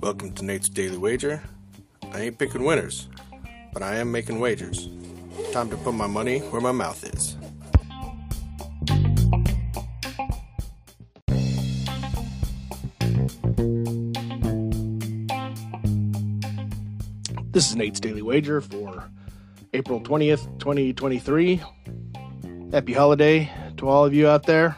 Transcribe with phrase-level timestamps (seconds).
[0.00, 1.42] Welcome to Nate's Daily Wager.
[2.12, 3.08] I ain't picking winners,
[3.72, 4.88] but I am making wagers.
[5.52, 7.36] Time to put my money where my mouth is.
[17.50, 19.10] This is Nate's Daily Wager for
[19.74, 21.60] April 20th, 2023.
[22.72, 24.76] Happy holiday to all of you out there.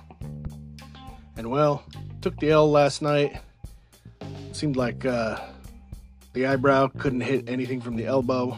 [1.36, 1.84] And well,
[2.22, 3.40] took the L last night.
[4.52, 5.38] Seemed like uh,
[6.32, 8.56] the eyebrow couldn't hit anything from the elbow.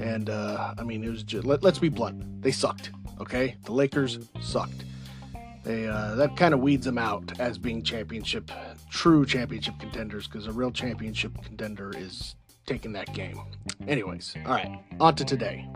[0.00, 2.42] And uh, I mean, it was just, let, us be blunt.
[2.42, 3.56] They sucked, okay?
[3.64, 4.84] The Lakers sucked.
[5.64, 8.50] They uh, that kind of weeds them out as being championship,
[8.90, 12.34] true championship contenders, because a real championship contender is
[12.66, 13.40] taking that game.
[13.86, 15.68] Anyways, all right, on to today.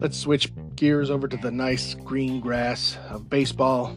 [0.00, 3.96] Let's switch gears over to the nice green grass of baseball.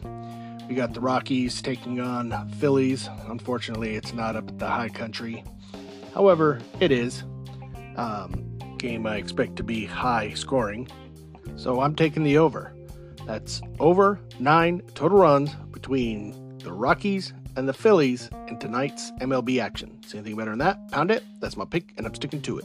[0.68, 3.08] We got the Rockies taking on Phillies.
[3.28, 5.44] Unfortunately, it's not up at the high country.
[6.12, 7.22] However, it is.
[7.96, 10.88] Um, game I expect to be high scoring.
[11.56, 12.74] So I'm taking the over.
[13.26, 20.00] That's over nine total runs between the Rockies and the Phillies in tonight's MLB action.
[20.04, 20.90] See anything better than that?
[20.90, 21.22] Pound it.
[21.40, 22.64] That's my pick, and I'm sticking to it.